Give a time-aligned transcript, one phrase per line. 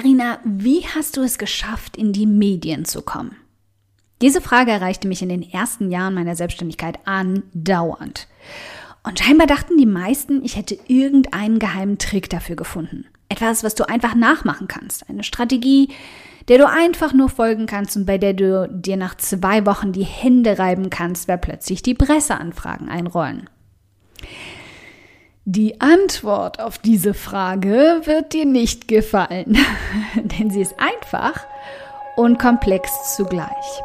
[0.00, 3.36] Karina, wie hast du es geschafft, in die Medien zu kommen?
[4.22, 8.26] Diese Frage erreichte mich in den ersten Jahren meiner Selbstständigkeit andauernd.
[9.02, 13.08] Und scheinbar dachten die meisten, ich hätte irgendeinen geheimen Trick dafür gefunden.
[13.28, 15.06] Etwas, was du einfach nachmachen kannst.
[15.10, 15.90] Eine Strategie,
[16.48, 20.04] der du einfach nur folgen kannst und bei der du dir nach zwei Wochen die
[20.04, 23.50] Hände reiben kannst, weil plötzlich die Presseanfragen einrollen.
[25.52, 29.58] Die Antwort auf diese Frage wird dir nicht gefallen,
[30.14, 31.44] denn sie ist einfach
[32.14, 33.82] und komplex zugleich.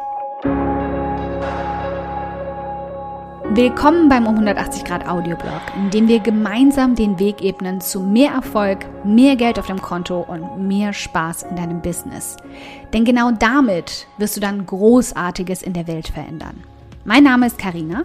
[3.50, 8.30] Willkommen beim um 180 Grad Audioblog, in dem wir gemeinsam den Weg ebnen zu mehr
[8.30, 12.36] Erfolg, mehr Geld auf dem Konto und mehr Spaß in deinem Business.
[12.92, 16.62] Denn genau damit wirst du dann Großartiges in der Welt verändern.
[17.04, 18.04] Mein Name ist Karina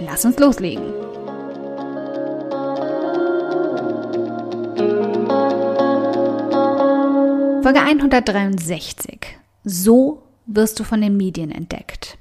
[0.00, 0.92] lass uns loslegen.
[7.62, 12.18] Folge 163 so wirst du von den Medien entdeckt.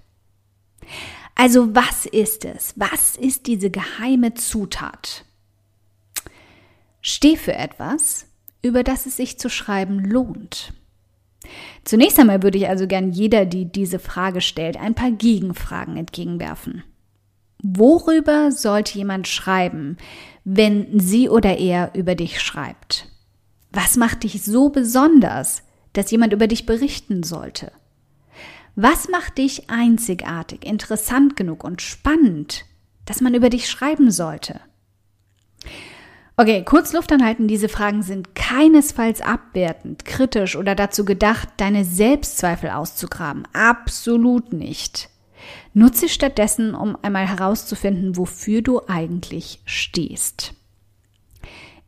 [1.35, 2.73] Also was ist es?
[2.75, 5.25] Was ist diese geheime Zutat?
[7.01, 8.27] Steh für etwas,
[8.61, 10.73] über das es sich zu schreiben lohnt.
[11.85, 16.83] Zunächst einmal würde ich also gern jeder, die diese Frage stellt, ein paar Gegenfragen entgegenwerfen.
[17.61, 19.97] Worüber sollte jemand schreiben,
[20.45, 23.09] wenn sie oder er über dich schreibt?
[23.71, 27.71] Was macht dich so besonders, dass jemand über dich berichten sollte?
[28.75, 32.65] Was macht dich einzigartig, interessant genug und spannend,
[33.05, 34.61] dass man über dich schreiben sollte?
[36.37, 42.69] Okay, kurz Luft anhalten, diese Fragen sind keinesfalls abwertend, kritisch oder dazu gedacht, deine Selbstzweifel
[42.69, 43.43] auszugraben.
[43.51, 45.09] Absolut nicht.
[45.73, 50.53] Nutze stattdessen, um einmal herauszufinden, wofür du eigentlich stehst.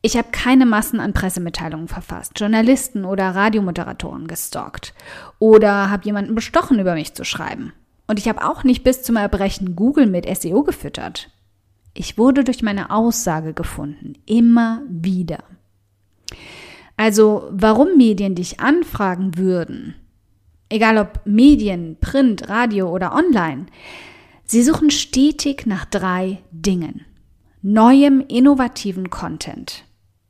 [0.04, 4.96] Ich habe keine Massen an Pressemitteilungen verfasst, Journalisten oder Radiomoderatoren gestalkt
[5.38, 7.74] oder habe jemanden bestochen, über mich zu schreiben.
[8.08, 11.30] Und ich habe auch nicht bis zum Erbrechen Google mit SEO gefüttert.
[11.94, 15.44] Ich wurde durch meine Aussage gefunden, immer wieder.
[16.98, 19.96] Also, warum Medien dich anfragen würden,
[20.72, 23.66] egal ob Medien, Print, Radio oder Online,
[24.46, 27.06] sie suchen stetig nach drei Dingen.
[27.62, 29.86] Neuem, innovativen Content,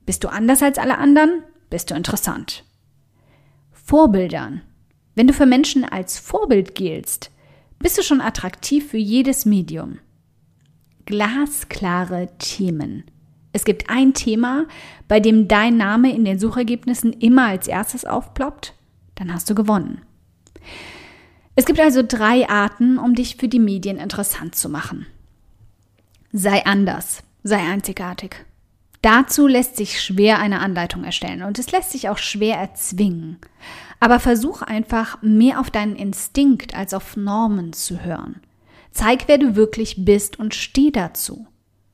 [0.06, 1.44] bist du anders als alle anderen?
[1.69, 2.66] Bist du interessant?
[3.72, 4.62] Vorbildern.
[5.16, 7.31] Wenn du für Menschen als Vorbild giltst,
[7.80, 10.00] bist du schon attraktiv für jedes Medium.
[11.06, 13.06] Glasklare Themen.
[13.53, 14.66] Es gibt ein Thema,
[15.07, 18.74] bei dem dein Name in den Suchergebnissen immer als erstes aufploppt,
[19.16, 20.01] dann hast du gewonnen.
[21.56, 25.06] Es gibt also drei Arten, um dich für die Medien interessant zu machen.
[26.32, 28.46] Sei anders, sei einzigartig.
[29.02, 33.38] Dazu lässt sich schwer eine Anleitung erstellen und es lässt sich auch schwer erzwingen.
[34.00, 38.42] Aber versuch einfach mehr auf deinen Instinkt als auf Normen zu hören.
[38.92, 41.48] Zeig, wer du wirklich bist und steh dazu.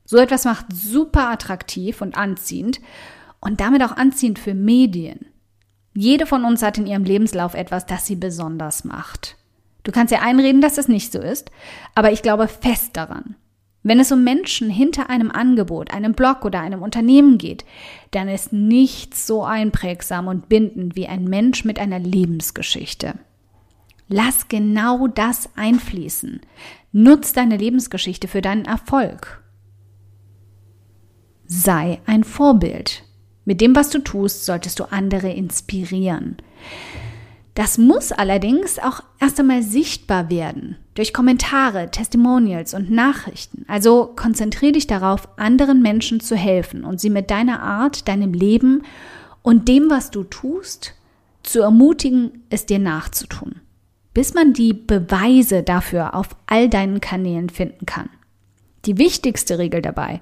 [0.04, 2.80] So etwas macht super attraktiv und anziehend
[3.40, 5.26] und damit auch anziehend für Medien.
[6.00, 9.36] Jede von uns hat in ihrem Lebenslauf etwas, das sie besonders macht.
[9.82, 11.50] Du kannst dir einreden, dass es nicht so ist,
[11.96, 13.34] aber ich glaube fest daran.
[13.82, 17.64] Wenn es um Menschen hinter einem Angebot, einem Blog oder einem Unternehmen geht,
[18.12, 23.14] dann ist nichts so einprägsam und bindend wie ein Mensch mit einer Lebensgeschichte.
[24.06, 26.42] Lass genau das einfließen.
[26.92, 29.42] Nutz deine Lebensgeschichte für deinen Erfolg.
[31.48, 33.02] Sei ein Vorbild.
[33.48, 36.36] Mit dem, was du tust, solltest du andere inspirieren.
[37.54, 43.64] Das muss allerdings auch erst einmal sichtbar werden durch Kommentare, Testimonials und Nachrichten.
[43.66, 48.82] Also konzentriere dich darauf, anderen Menschen zu helfen und sie mit deiner Art, deinem Leben
[49.40, 50.92] und dem, was du tust,
[51.42, 53.62] zu ermutigen, es dir nachzutun,
[54.12, 58.10] bis man die Beweise dafür auf all deinen Kanälen finden kann.
[58.84, 60.20] Die wichtigste Regel dabei,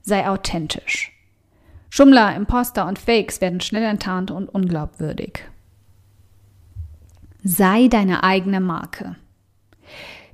[0.00, 1.12] sei authentisch.
[1.94, 5.40] Schummler, Imposter und Fakes werden schnell enttarnt und unglaubwürdig.
[7.44, 9.16] Sei deine eigene Marke.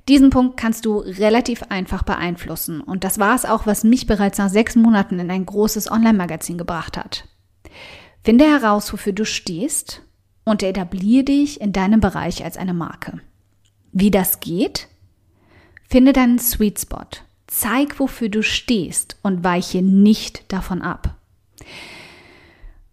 [0.07, 2.79] Diesen Punkt kannst du relativ einfach beeinflussen.
[2.79, 6.57] Und das war es auch, was mich bereits nach sechs Monaten in ein großes Online-Magazin
[6.57, 7.27] gebracht hat.
[8.23, 10.01] Finde heraus, wofür du stehst
[10.45, 13.19] und etabliere dich in deinem Bereich als eine Marke.
[13.91, 14.87] Wie das geht?
[15.89, 17.19] Finde deinen Sweet Spot.
[17.47, 21.18] Zeig, wofür du stehst und weiche nicht davon ab.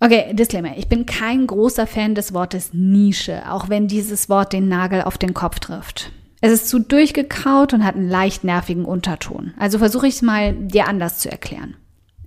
[0.07, 0.77] Okay, Disclaimer.
[0.77, 5.19] Ich bin kein großer Fan des Wortes Nische, auch wenn dieses Wort den Nagel auf
[5.19, 6.13] den Kopf trifft.
[6.41, 9.53] Es ist zu durchgekaut und hat einen leicht nervigen Unterton.
[9.59, 11.77] Also versuche ich es mal dir anders zu erklären.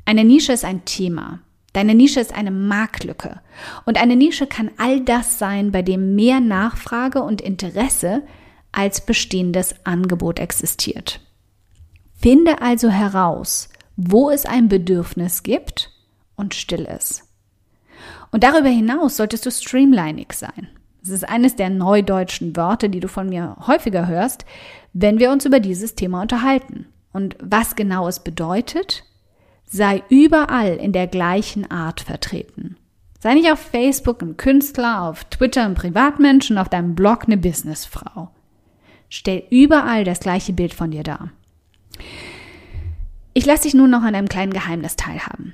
[0.03, 1.39] Eine Nische ist ein Thema.
[1.71, 3.39] Deine Nische ist eine Marktlücke.
[3.85, 8.23] Und eine Nische kann all das sein, bei dem mehr Nachfrage und Interesse
[8.73, 11.21] als bestehendes Angebot existiert.
[12.13, 15.91] Finde also heraus, wo es ein Bedürfnis gibt
[16.35, 17.28] und still es.
[18.31, 20.67] Und darüber hinaus solltest du streamlinig sein.
[21.01, 24.45] Das ist eines der neudeutschen Wörter, die du von mir häufiger hörst,
[24.93, 26.87] wenn wir uns über dieses Thema unterhalten.
[27.11, 29.03] Und was genau es bedeutet,
[29.65, 32.75] sei überall in der gleichen Art vertreten.
[33.19, 37.37] Sei nicht auf Facebook ein Künstler, auf Twitter ein Privatmensch und auf deinem Blog eine
[37.37, 38.29] Businessfrau.
[39.09, 41.31] Stell überall das gleiche Bild von dir dar.
[43.33, 45.53] Ich lasse dich nun noch an einem kleinen Geheimnis teilhaben.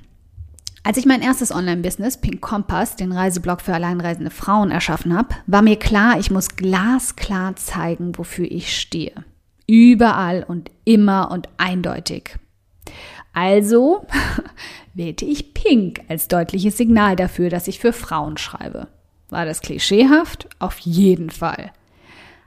[0.86, 5.64] Als ich mein erstes Online-Business, Pink Compass, den Reiseblog für alleinreisende Frauen, erschaffen habe, war
[5.64, 9.26] mir klar, ich muss glasklar zeigen, wofür ich stehe.
[9.66, 12.38] Überall und immer und eindeutig.
[13.34, 14.06] Also
[14.94, 18.88] wählte ich Pink als deutliches Signal dafür, dass ich für Frauen schreibe.
[19.30, 20.48] War das klischeehaft?
[20.60, 21.72] Auf jeden Fall.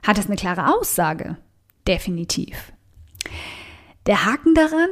[0.01, 1.35] Hat es eine klare Aussage?
[1.85, 2.71] Definitiv.
[4.05, 4.89] Der Haken daran,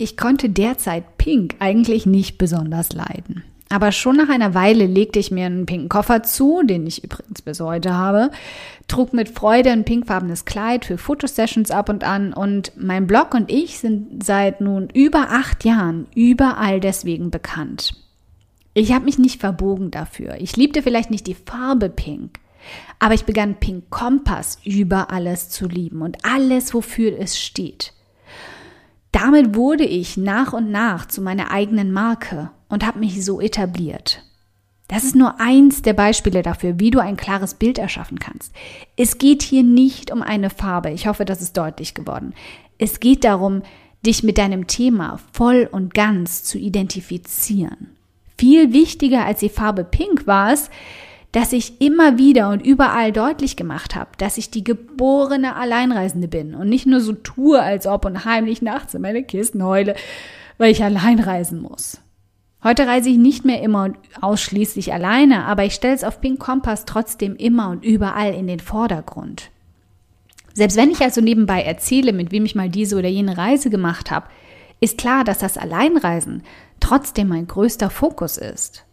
[0.00, 3.44] ich konnte derzeit Pink eigentlich nicht besonders leiden.
[3.68, 7.42] Aber schon nach einer Weile legte ich mir einen pinken Koffer zu, den ich übrigens
[7.42, 8.30] bis heute habe,
[8.88, 13.52] trug mit Freude ein pinkfarbenes Kleid für Fotosessions ab und an und mein Blog und
[13.52, 17.94] ich sind seit nun über acht Jahren überall deswegen bekannt.
[18.72, 20.36] Ich habe mich nicht verbogen dafür.
[20.40, 22.40] Ich liebte vielleicht nicht die Farbe Pink,
[22.98, 27.92] aber ich begann Pink Kompass über alles zu lieben und alles, wofür es steht.
[29.12, 34.22] Damit wurde ich nach und nach zu meiner eigenen Marke und habe mich so etabliert.
[34.88, 38.52] Das ist nur eins der Beispiele dafür, wie du ein klares Bild erschaffen kannst.
[38.96, 40.90] Es geht hier nicht um eine Farbe.
[40.90, 42.34] Ich hoffe, das ist deutlich geworden.
[42.76, 43.62] Es geht darum,
[44.04, 47.96] dich mit deinem Thema voll und ganz zu identifizieren.
[48.36, 50.70] Viel wichtiger als die Farbe Pink war es,
[51.32, 56.54] dass ich immer wieder und überall deutlich gemacht habe, dass ich die geborene Alleinreisende bin
[56.54, 59.94] und nicht nur so tue, als ob und heimlich nachts in meine Kisten heule,
[60.58, 62.00] weil ich allein reisen muss.
[62.62, 66.40] Heute reise ich nicht mehr immer und ausschließlich alleine, aber ich stelle es auf Pink
[66.40, 69.50] Kompass trotzdem immer und überall in den Vordergrund.
[70.52, 74.10] Selbst wenn ich also nebenbei erzähle, mit wem ich mal diese oder jene Reise gemacht
[74.10, 74.26] habe,
[74.80, 76.42] ist klar, dass das Alleinreisen
[76.80, 78.84] trotzdem mein größter Fokus ist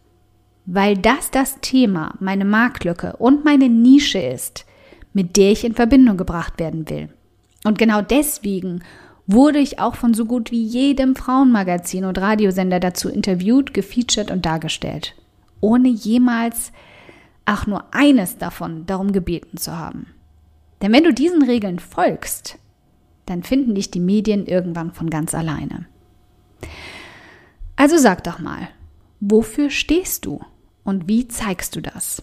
[0.70, 4.66] weil das das Thema, meine Marktlücke und meine Nische ist,
[5.14, 7.08] mit der ich in Verbindung gebracht werden will.
[7.64, 8.82] Und genau deswegen
[9.26, 14.44] wurde ich auch von so gut wie jedem Frauenmagazin und Radiosender dazu interviewt, gefeatured und
[14.44, 15.14] dargestellt,
[15.62, 16.72] ohne jemals
[17.46, 20.08] auch nur eines davon darum gebeten zu haben.
[20.82, 22.58] Denn wenn du diesen Regeln folgst,
[23.24, 25.86] dann finden dich die Medien irgendwann von ganz alleine.
[27.74, 28.68] Also sag doch mal,
[29.18, 30.42] wofür stehst du?
[30.88, 32.22] Und wie zeigst du das?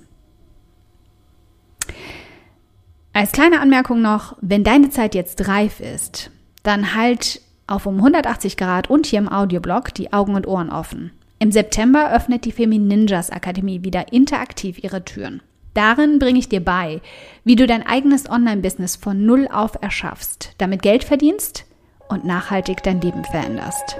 [3.13, 6.31] Als kleine Anmerkung noch, wenn deine Zeit jetzt reif ist,
[6.63, 11.11] dann halt auf um 180 Grad und hier im Audioblog die Augen und Ohren offen.
[11.37, 15.43] Im September öffnet die Femi Ninjas Akademie wieder interaktiv ihre Türen.
[15.75, 17.01] Darin bringe ich dir bei,
[17.43, 21.65] wie du dein eigenes Online-Business von Null auf erschaffst, damit Geld verdienst
[22.09, 23.97] und nachhaltig dein Leben veränderst.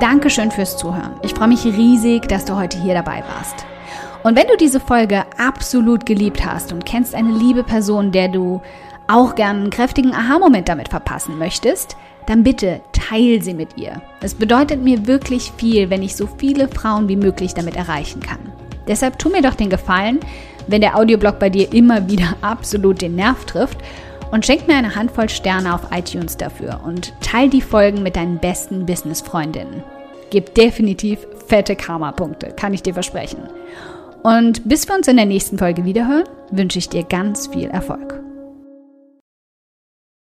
[0.00, 1.14] Dankeschön fürs Zuhören.
[1.22, 3.64] Ich freue mich riesig, dass du heute hier dabei warst.
[4.24, 8.60] Und wenn du diese Folge absolut geliebt hast und kennst eine liebe Person, der du
[9.06, 14.02] auch gern einen kräftigen Aha-Moment damit verpassen möchtest, dann bitte teil sie mit ihr.
[14.20, 18.40] Es bedeutet mir wirklich viel, wenn ich so viele Frauen wie möglich damit erreichen kann.
[18.86, 20.20] Deshalb tu mir doch den Gefallen,
[20.66, 23.78] wenn der Audioblog bei dir immer wieder absolut den Nerv trifft
[24.30, 28.38] und schenk mir eine Handvoll Sterne auf iTunes dafür und teil die Folgen mit deinen
[28.38, 29.82] besten Business-Freundinnen.
[30.30, 33.42] Gib definitiv fette Karma-Punkte, kann ich dir versprechen.
[34.22, 38.25] Und bis wir uns in der nächsten Folge wiederhören, wünsche ich dir ganz viel Erfolg.